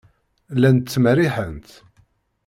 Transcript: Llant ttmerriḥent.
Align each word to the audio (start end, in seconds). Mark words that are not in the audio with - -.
Llant 0.55 0.85
ttmerriḥent. 0.91 1.69